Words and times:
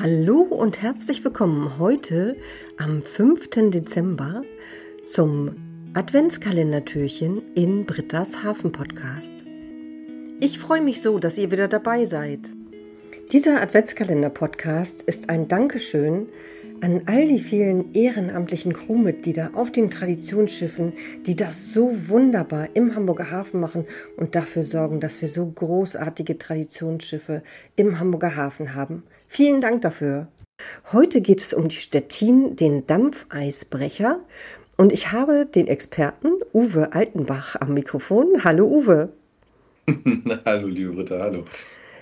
Hallo 0.00 0.38
und 0.38 0.80
herzlich 0.80 1.22
willkommen 1.22 1.78
heute 1.78 2.38
am 2.78 3.02
5. 3.02 3.70
Dezember 3.70 4.42
zum 5.04 5.56
Adventskalendertürchen 5.92 7.42
in 7.54 7.84
Britta's 7.84 8.42
Hafen 8.42 8.72
Podcast. 8.72 9.34
Ich 10.40 10.58
freue 10.58 10.80
mich 10.80 11.02
so, 11.02 11.18
dass 11.18 11.36
ihr 11.36 11.50
wieder 11.50 11.68
dabei 11.68 12.06
seid. 12.06 12.40
Dieser 13.32 13.60
Adventskalender-Podcast 13.60 15.02
ist 15.02 15.28
ein 15.28 15.48
Dankeschön 15.48 16.30
an 16.82 17.02
all 17.06 17.28
die 17.28 17.38
vielen 17.38 17.94
ehrenamtlichen 17.94 18.72
Crewmitglieder 18.72 19.52
auf 19.54 19.70
den 19.70 19.88
Traditionsschiffen, 19.88 20.92
die 21.26 21.36
das 21.36 21.72
so 21.72 22.08
wunderbar 22.08 22.70
im 22.74 22.96
Hamburger 22.96 23.30
Hafen 23.30 23.60
machen 23.60 23.86
und 24.16 24.34
dafür 24.34 24.64
sorgen, 24.64 24.98
dass 24.98 25.20
wir 25.20 25.28
so 25.28 25.46
großartige 25.46 26.38
Traditionsschiffe 26.38 27.44
im 27.76 28.00
Hamburger 28.00 28.34
Hafen 28.34 28.74
haben. 28.74 29.04
Vielen 29.28 29.60
Dank 29.60 29.82
dafür. 29.82 30.26
Heute 30.92 31.20
geht 31.20 31.40
es 31.40 31.54
um 31.54 31.68
die 31.68 31.76
Stettin, 31.76 32.56
den 32.56 32.84
Dampfeisbrecher. 32.84 34.18
Und 34.76 34.92
ich 34.92 35.12
habe 35.12 35.46
den 35.46 35.68
Experten 35.68 36.32
Uwe 36.52 36.92
Altenbach 36.94 37.54
am 37.60 37.74
Mikrofon. 37.74 38.42
Hallo 38.42 38.66
Uwe. 38.66 39.12
hallo 40.44 40.66
liebe 40.66 40.96
Ritter, 40.96 41.20
hallo. 41.20 41.44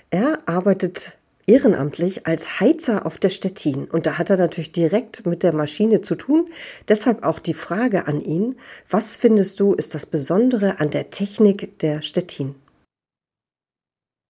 Er 0.09 0.39
arbeitet 0.47 1.17
ehrenamtlich 1.51 2.27
als 2.27 2.61
Heizer 2.61 3.05
auf 3.05 3.17
der 3.17 3.29
Stettin. 3.29 3.85
Und 3.85 4.05
da 4.05 4.17
hat 4.17 4.29
er 4.29 4.37
natürlich 4.37 4.71
direkt 4.71 5.25
mit 5.25 5.43
der 5.43 5.53
Maschine 5.53 6.01
zu 6.01 6.15
tun. 6.15 6.49
Deshalb 6.87 7.23
auch 7.23 7.39
die 7.39 7.53
Frage 7.53 8.07
an 8.07 8.21
ihn, 8.21 8.55
was 8.89 9.17
findest 9.17 9.59
du 9.59 9.73
ist 9.73 9.93
das 9.93 10.05
Besondere 10.05 10.79
an 10.79 10.91
der 10.91 11.09
Technik 11.09 11.77
der 11.79 12.01
Stettin? 12.01 12.55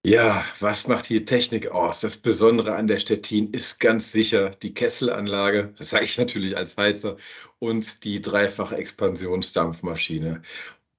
Ja, 0.04 0.44
was 0.60 0.88
macht 0.88 1.10
die 1.10 1.26
Technik 1.26 1.70
aus? 1.70 2.00
Das 2.02 2.18
Besondere 2.18 2.74
an 2.74 2.88
der 2.88 2.98
Stettin 2.98 3.52
ist 3.52 3.80
ganz 3.80 4.12
sicher 4.12 4.50
die 4.50 4.74
Kesselanlage, 4.74 5.74
das 5.78 5.92
sage 5.92 6.06
ich 6.06 6.18
natürlich 6.18 6.58
als 6.58 6.76
Heizer, 6.76 7.18
und 7.60 8.04
die 8.04 8.20
dreifache 8.20 8.78
Expansionsdampfmaschine. 8.78 10.42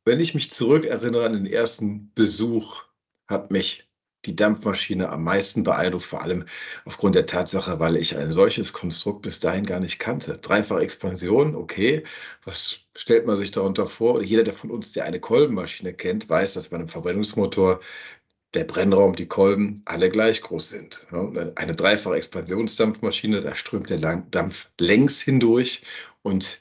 Wenn 0.04 0.20
ich 0.20 0.34
mich 0.36 0.52
zurückerinnere 0.52 1.26
an 1.26 1.32
den 1.32 1.46
ersten 1.46 2.12
Besuch, 2.14 2.84
hat 3.26 3.50
mich 3.50 3.88
die 4.24 4.36
Dampfmaschine 4.36 5.08
am 5.08 5.24
meisten 5.24 5.64
beeindruckt, 5.64 6.04
vor 6.04 6.22
allem 6.22 6.44
aufgrund 6.84 7.14
der 7.14 7.26
Tatsache, 7.26 7.80
weil 7.80 7.96
ich 7.96 8.16
ein 8.16 8.30
solches 8.32 8.72
Konstrukt 8.72 9.22
bis 9.22 9.40
dahin 9.40 9.66
gar 9.66 9.80
nicht 9.80 9.98
kannte. 9.98 10.38
Dreifach 10.38 10.80
Expansion, 10.80 11.54
okay, 11.56 12.04
was 12.44 12.80
stellt 12.96 13.26
man 13.26 13.36
sich 13.36 13.50
darunter 13.50 13.86
vor? 13.86 14.22
Jeder, 14.22 14.44
der 14.44 14.54
von 14.54 14.70
uns, 14.70 14.92
der 14.92 15.04
eine 15.04 15.20
Kolbenmaschine 15.20 15.92
kennt, 15.92 16.28
weiß, 16.30 16.54
dass 16.54 16.68
bei 16.68 16.76
einem 16.76 16.88
Verbrennungsmotor 16.88 17.80
der 18.54 18.64
Brennraum, 18.64 19.16
die 19.16 19.26
Kolben 19.26 19.82
alle 19.86 20.10
gleich 20.10 20.42
groß 20.42 20.68
sind. 20.68 21.06
Eine 21.54 21.74
dreifache 21.74 22.16
Expansionsdampfmaschine, 22.16 23.40
da 23.40 23.54
strömt 23.54 23.88
der 23.88 23.98
Dampf 23.98 24.70
längs 24.78 25.22
hindurch 25.22 25.82
und 26.20 26.60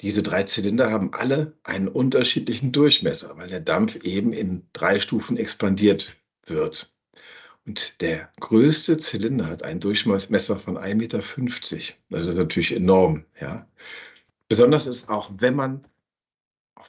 diese 0.00 0.22
drei 0.22 0.42
Zylinder 0.42 0.90
haben 0.90 1.12
alle 1.12 1.52
einen 1.62 1.88
unterschiedlichen 1.88 2.72
Durchmesser, 2.72 3.36
weil 3.36 3.48
der 3.48 3.60
Dampf 3.60 3.96
eben 3.96 4.32
in 4.32 4.66
drei 4.72 4.98
Stufen 4.98 5.36
expandiert 5.36 6.16
wird. 6.46 6.95
Und 7.66 8.00
der 8.00 8.30
größte 8.40 8.96
Zylinder 8.98 9.46
hat 9.46 9.64
einen 9.64 9.80
Durchmesser 9.80 10.56
von 10.56 10.78
1,50 10.78 10.94
Meter. 10.94 11.18
Das 12.10 12.26
ist 12.26 12.36
natürlich 12.36 12.74
enorm. 12.74 13.24
Ja. 13.40 13.66
Besonders 14.48 14.86
ist 14.86 15.08
auch, 15.08 15.30
wenn 15.38 15.56
man 15.56 15.84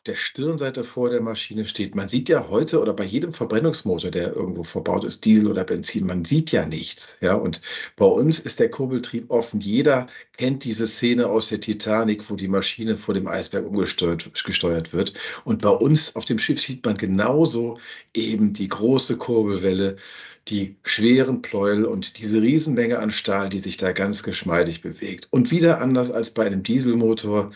der 0.08 0.16
Stirnseite 0.16 0.84
vor 0.84 1.10
der 1.10 1.22
Maschine 1.22 1.66
steht. 1.66 1.96
Man 1.96 2.08
sieht 2.08 2.30
ja 2.30 2.48
heute 2.50 2.82
oder 2.82 2.94
bei 2.94 3.04
jedem 3.04 3.34
Verbrennungsmotor, 3.34 4.12
der 4.12 4.36
irgendwo 4.36 4.64
verbaut 4.64 5.04
ist, 5.04 5.26
Diesel 5.26 5.48
oder 5.48 5.64
Benzin, 5.64 6.06
man 6.06 6.26
sieht 6.26 6.52
ja 6.52 6.66
nichts. 6.66 7.18
Ja, 7.22 7.36
und 7.36 7.62
bei 7.96 8.06
uns 8.06 8.40
ist 8.40 8.60
der 8.60 8.70
Kurbeltrieb 8.70 9.30
offen. 9.30 9.60
Jeder 9.60 10.08
kennt 10.38 10.64
diese 10.64 10.88
Szene 10.88 11.28
aus 11.28 11.50
der 11.50 11.60
Titanic, 11.60 12.30
wo 12.30 12.36
die 12.36 12.48
Maschine 12.48 12.98
vor 12.98 13.14
dem 13.14 13.28
Eisberg 13.28 13.66
umgesteuert 13.66 14.32
gesteuert 14.44 14.94
wird. 14.94 15.14
Und 15.44 15.62
bei 15.62 15.70
uns 15.70 16.16
auf 16.16 16.26
dem 16.26 16.40
Schiff 16.40 16.60
sieht 16.60 16.86
man 16.86 16.98
genauso 16.98 17.80
eben 18.14 18.54
die 18.54 18.68
große 18.68 19.18
Kurbelwelle, 19.18 19.98
die 20.50 20.78
schweren 20.84 21.42
Pleuel 21.42 21.86
und 21.86 22.18
diese 22.20 22.42
Riesenmenge 22.42 23.00
an 23.00 23.12
Stahl, 23.12 23.50
die 23.50 23.60
sich 23.60 23.78
da 23.78 23.92
ganz 23.92 24.24
geschmeidig 24.24 24.82
bewegt. 24.82 25.28
Und 25.32 25.52
wieder 25.52 25.82
anders 25.82 26.12
als 26.12 26.32
bei 26.32 26.46
einem 26.46 26.64
Dieselmotor 26.64 27.52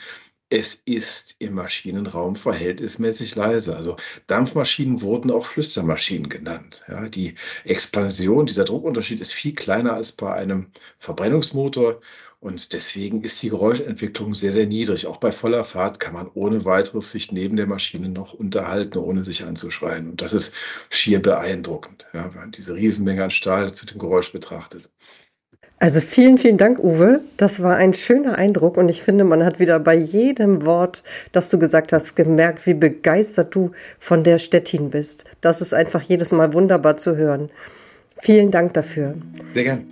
es 0.52 0.76
ist 0.76 1.36
im 1.40 1.54
Maschinenraum 1.54 2.36
verhältnismäßig 2.36 3.36
leise. 3.36 3.76
Also 3.76 3.96
Dampfmaschinen 4.28 5.02
wurden 5.02 5.32
auch 5.32 5.46
Flüstermaschinen 5.46 6.28
genannt. 6.28 6.84
Ja, 6.90 7.08
die 7.08 7.36
Expansion, 7.64 8.46
dieser 8.46 8.66
Druckunterschied 8.66 9.22
ist 9.22 9.34
viel 9.34 9.56
kleiner 9.56 9.94
als 9.94 10.12
bei 10.12 10.34
einem 10.34 10.68
Verbrennungsmotor 11.00 12.02
und 12.42 12.74
deswegen 12.74 13.22
ist 13.22 13.42
die 13.42 13.50
Geräuschentwicklung 13.50 14.36
sehr, 14.36 14.52
sehr 14.52 14.68
niedrig. 14.68 15.08
Auch 15.08 15.18
bei 15.18 15.32
voller 15.32 15.64
Fahrt 15.64 16.02
kann 16.02 16.14
man 16.14 16.30
ohne 16.34 16.66
weiteres 16.66 17.14
sich 17.14 17.32
neben 17.32 17.56
der 17.56 17.68
Maschine 17.68 18.10
noch 18.10 18.34
unterhalten, 18.34 18.98
ohne 18.98 19.24
sich 19.24 19.46
anzuschreien. 19.46 20.10
Und 20.10 20.22
das 20.22 20.34
ist 20.34 20.54
schier 20.90 21.22
beeindruckend, 21.22 22.08
ja, 22.14 22.26
wenn 22.34 22.42
man 22.42 22.52
diese 22.52 22.76
Riesenmenge 22.76 23.24
an 23.24 23.32
Stahl 23.32 23.74
zu 23.74 23.86
dem 23.86 24.00
Geräusch 24.00 24.34
betrachtet. 24.34 24.90
Also 25.82 26.00
vielen, 26.00 26.38
vielen 26.38 26.58
Dank, 26.58 26.78
Uwe. 26.78 27.22
Das 27.38 27.64
war 27.64 27.76
ein 27.76 27.96
schöner 27.96 28.38
Eindruck 28.38 28.78
und 28.78 28.88
ich 28.88 29.02
finde, 29.02 29.24
man 29.24 29.44
hat 29.44 29.60
wieder 29.60 29.80
bei 29.80 29.96
jedem 29.96 30.64
Wort, 30.64 31.02
das 31.32 31.50
du 31.50 31.58
gesagt 31.58 31.92
hast, 31.92 32.16
gemerkt, 32.16 32.68
wie 32.68 32.76
begeistert 32.76 33.56
du 33.56 33.72
von 33.98 34.24
der 34.24 34.38
Stettin 34.38 34.92
bist. 34.92 35.26
Das 35.42 35.60
ist 35.60 35.74
einfach 35.74 36.04
jedes 36.04 36.34
Mal 36.34 36.54
wunderbar 36.54 36.98
zu 36.98 37.16
hören. 37.16 37.50
Vielen 38.20 38.52
Dank 38.52 38.76
dafür. 38.76 39.16
Sehr 39.56 39.64
gern. 39.64 39.86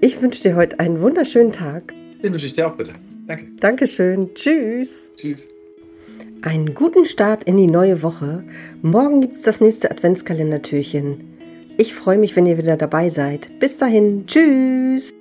Ich 0.00 0.22
wünsche 0.22 0.42
dir 0.42 0.56
heute 0.56 0.80
einen 0.80 1.02
wunderschönen 1.02 1.52
Tag. 1.52 1.92
Den 2.22 2.32
wünsche 2.32 2.46
ich 2.46 2.52
dir 2.52 2.68
auch 2.68 2.74
bitte. 2.74 2.94
Danke. 3.26 3.44
Dankeschön. 3.60 4.34
Tschüss. 4.34 5.10
Tschüss. 5.16 5.48
Einen 6.40 6.74
guten 6.74 7.04
Start 7.04 7.44
in 7.44 7.58
die 7.58 7.66
neue 7.66 8.02
Woche. 8.02 8.42
Morgen 8.80 9.20
gibt 9.20 9.36
es 9.36 9.42
das 9.42 9.60
nächste 9.60 9.90
Adventskalendertürchen. 9.90 11.36
Ich 11.76 11.94
freue 11.94 12.16
mich, 12.16 12.34
wenn 12.36 12.46
ihr 12.46 12.56
wieder 12.56 12.78
dabei 12.78 13.10
seid. 13.10 13.50
Bis 13.58 13.76
dahin. 13.76 14.26
Tschüss. 14.26 15.12